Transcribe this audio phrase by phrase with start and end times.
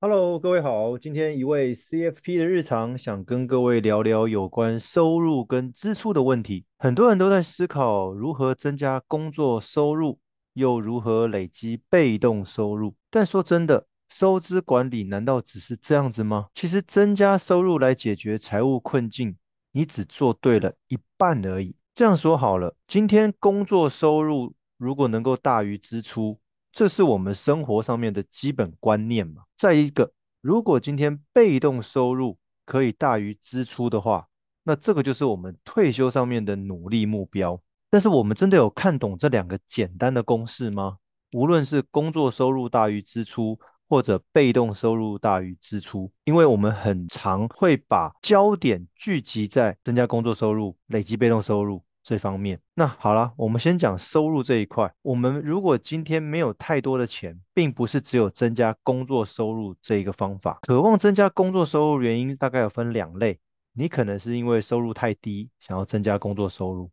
[0.00, 0.96] Hello，各位好。
[0.96, 6.64] 今天一位 CFP 的日常，想跟各位聊聊有关收入跟支出的问题。
[6.78, 10.20] 很多人都在思考如何增加工作收入，
[10.52, 12.94] 又如何累积被动收入。
[13.10, 16.46] 但说真的，收支管理难道只是这样子吗？
[16.54, 19.34] 其实增加收入来解决财务困境，
[19.72, 21.74] 你只做对了一半而已。
[21.92, 26.38] 这样说好了，今天工作收入如果能够大于支出，
[26.78, 29.42] 这是我们生活上面的基本观念嘛。
[29.56, 34.28] 再一个，如果今天被动收入可以大于支出的话，
[34.62, 37.60] 那这个就是我们退休上面的努力目标。
[37.90, 40.98] 但是我们真的有看懂这两个简单的公式吗？
[41.32, 51.82] 无论是工作收入大于支出，或者被动收入大于支出，因为我们很常会把焦点聚集在增加工作收入、累积被动收入。
[52.08, 54.90] 这方面，那好了，我们先讲收入这一块。
[55.02, 60.58] 我们如果今天没有太多的钱，并不是只有增加工作收入这一个方法。
[60.62, 63.38] 渴望增加工作收入原因大概有分两类，
[63.74, 66.88] 你可能是因为收入太低，想要增加工作收入；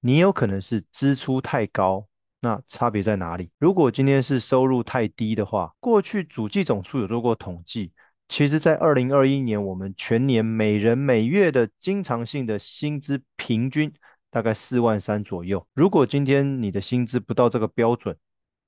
[0.00, 2.06] 你有可能是支出太高。
[2.40, 3.48] 那差别在哪里？
[3.58, 7.90] 如果今天是收入太低的话，过去主计总处有做过统计，
[8.28, 13.90] 其实在二零二一年，我们全年每人每月的经常性的薪资平均。
[14.30, 15.66] 大概四万三左右。
[15.74, 18.16] 如果今天你的薪资不到这个标准，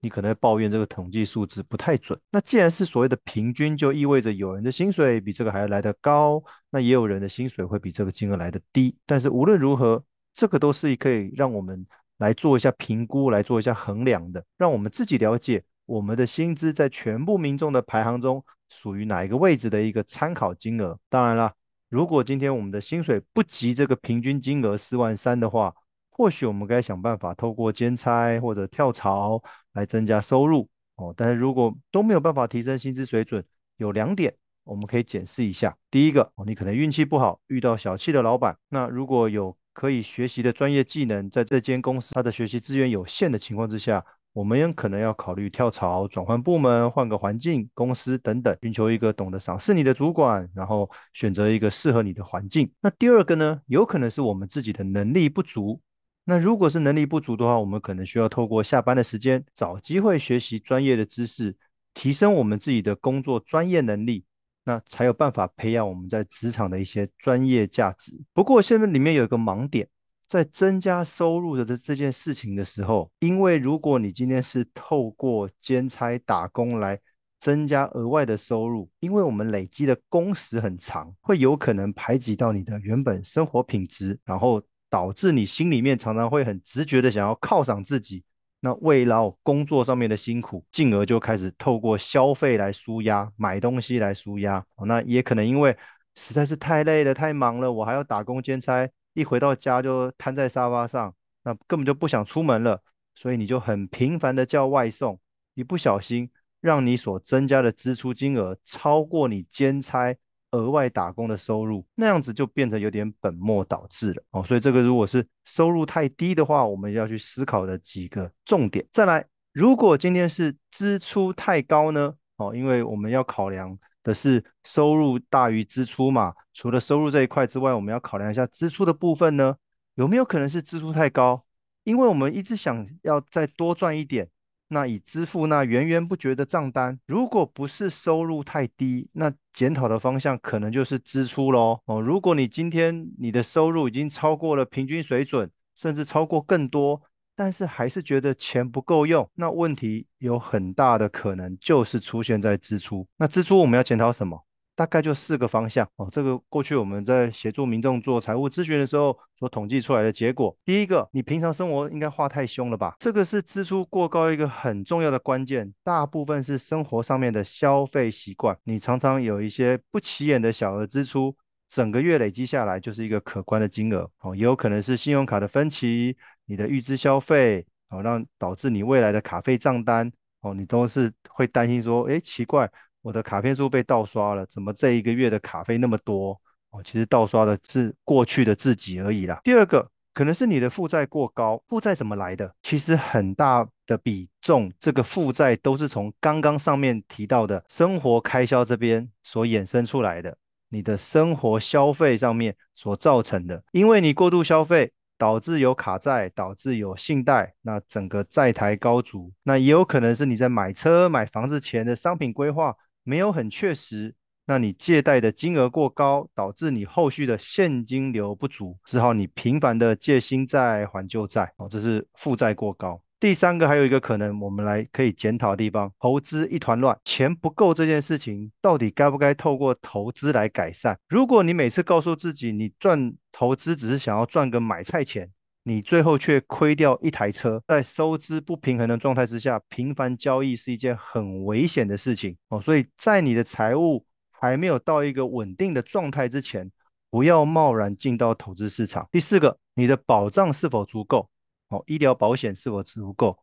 [0.00, 2.18] 你可能会抱怨这个统计数字不太准。
[2.30, 8.96] 那既然是所谓的平均，就意味着有人的薪水比这个还要来得高，那也有人的薪水会比这个金额来得低。
[9.04, 10.02] 但是无论如何，
[10.32, 11.86] 这个都是可以让我们
[12.16, 20.98] 来做一下评估，来做一下衡量的，让我们自己了解我们的薪资在全部民众的排行中属于哪一个位置的一个参考金额。
[21.10, 21.52] 当然了。
[21.90, 25.74] 如果今天我们的薪水不及这个平均金额四万三的话，
[26.08, 31.12] 或许我们该想办法透过兼差或者跳槽来增加收入哦。
[31.16, 33.44] 但是如果都没有办法提升薪资水准，
[33.76, 35.76] 有两点我们可以检视一下。
[35.90, 38.56] 第一个，你可能运气不好，遇到小气的老板。
[38.68, 44.04] 那如果有可以学习的专业技能，在这间公司它的学习资源有限的情况之下。
[44.32, 52.70] 我们也可能要考虑跳槽、转换部门、换个环境、公司等等，寻求一个懂得赏识你的主管，然后选择一个适合你的环境。
[52.80, 55.80] 那第二个呢，有可能是我们自己的能力不足。
[56.24, 61.56] 那如果是能力不足的话，我们可能需要透过下班的时间，找机会学习专业的知识，
[61.92, 64.24] 提升我们自己的工作专业能力，
[64.64, 68.12] 那才有办法培养我们在职场的一些专业价值。
[68.32, 69.88] 不过现在里面有一个盲点。
[70.30, 76.96] 在增加收入的这件事情的时候，因为如果你今天是透过兼差打工来
[77.40, 88.22] 增加额外的收入，因为我们累积的工时很长，会有可能排挤到你的原本生活品质，然后导致你心里面常常会很直觉的想要犒赏自己，
[88.60, 94.64] 那慰劳工作上面的辛苦，进而就开始透过消费来舒压，买东西来舒压。
[94.86, 95.76] 那也可能因为
[96.14, 98.88] 实在是太累了、太忙了，我还要打工兼差。
[99.12, 102.80] 一回到家就瘫在沙发上，那根本就不想出门了，
[103.14, 105.18] 所以你就很频繁的叫外送，
[105.54, 110.16] 一不小心让你所增加的支出金额超过你兼差
[110.52, 114.44] 额外打工的收入，那样子就变得有点本末倒置了哦。
[114.44, 118.86] 所以这个如果是收入太低的话，我们要去思考的几个重点。
[118.90, 122.14] 再来，如果今天是支出太高呢？
[122.36, 123.78] 哦，因为我们要考量。
[124.02, 126.34] 的是收入大于支出嘛？
[126.52, 129.56] 除了收入这一块之外，我们要考量一下支出的部分呢？
[129.96, 131.42] 有没有可能是支出太高？
[131.84, 134.28] 因为我们一直想要再多赚一点，
[134.68, 136.98] 那以支付那源源不绝的账单。
[137.06, 141.80] 如果不是收入太低，那检讨的方向可能就是支出喽。
[141.86, 147.02] 哦，如果你今天你的收入已经超过了平均水准，甚至超过更多。
[147.40, 153.08] 但是还是觉得钱不够用，那问题有很大的可能就是出现在支出。
[153.16, 154.44] 那支出我们要检讨什么？
[154.76, 156.06] 大概就四个方向哦。
[156.12, 160.54] 这个过去我们在协助民众做财务咨询的时候所统计出来的结果。
[160.66, 162.94] 第一个，你平常生活应该花太凶了吧？
[162.98, 165.72] 这个是支出过高一个很重要的关键。
[165.82, 171.34] 大部分是生活上面的消费习惯，你常常有一些不起眼的小额支出。
[171.70, 176.16] 整个月累积下来就是一个可观的金额哦，也有可能是信用卡的分期、
[176.50, 180.10] 你的预支消费哦，让导致你未来的卡费账单
[180.40, 182.68] 哦，你都是会担心说，诶，奇怪，
[183.02, 184.44] 我的卡片是不是被盗刷了？
[184.46, 186.36] 怎么这一个月的卡费那么多？
[186.70, 189.40] 哦，其实盗刷的是过去的自己而已啦。
[189.44, 192.52] 第二个，可能是你的负债过高，负债怎么来的？
[192.62, 200.36] 其实很大的比重，这个负债都是从刚刚上面提到的生活开销这边所衍生出来的。
[200.72, 214.14] 你的生活消费上面所造成的，因为你过度消费，导致有卡债，导致有信贷，那整个债台高筑，那也有可能是你在买车买房子前的商品规划没有很确实，
[214.46, 222.98] 那你借贷的金额过高，导致你后续的现金流不足，只好你频繁的借新债还旧债，哦，这是负债过高。
[223.20, 230.96] 第三个还有一个可能，我们来可以检讨的地方，投资一团乱，钱不够这件事情，到底该不该透过投资来改善？
[231.06, 235.30] 如果你每次告诉自己，你赚投资只是想要赚个买菜钱，
[235.64, 242.58] 你最后却亏掉一台车，在收支不平衡的状态之下，频繁交易是一件很危险的事情哦。
[242.58, 246.70] 所以在你的财务还没有到一个稳定的状态之前，
[247.10, 249.06] 不要贸然进到投资市场。
[249.12, 251.28] 第四个，你的保障是否足够？
[251.70, 253.36] 哦，医疗保险是否足够？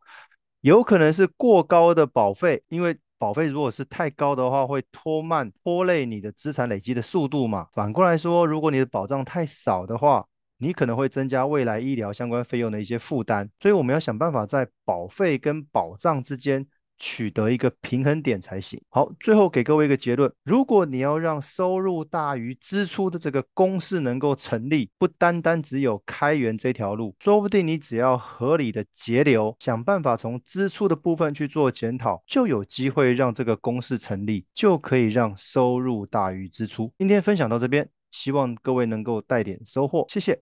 [0.60, 7.66] 有可能是过高的保费，因为保费如果是太高的话，会拖慢、拖累你的资产累积的速度嘛。
[7.72, 10.26] 反过来说，如果你的保障太少的话，
[10.58, 13.48] 你可能会增加未来医疗相关费用的一些负担。
[13.60, 16.66] 所以我们要想办法在保费跟保障之间。
[16.98, 18.80] 取得一个平衡点才行。
[18.88, 36.92] 好，最后给各位一个结论：如果你要让收入大于支出的这个公式能够成立，不单单只有开源这条路，说不定你只要合理的节流，想办法从支出的部分去做检讨，就有机会让这个公式成立，就可以让收入大于支出。
[36.98, 40.47] 今天分享到这边，希望各位能够带点收获，谢谢。